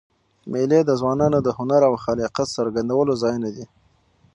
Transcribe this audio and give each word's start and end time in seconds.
مېلې 0.51 0.79
د 0.85 0.91
ځوانانو 0.99 1.39
د 1.43 1.47
هنر 1.57 1.81
او 1.89 1.93
خلاقیت 2.03 2.47
څرګندولو 2.57 3.13
ځایونه 3.23 3.49
دي. 3.55 3.65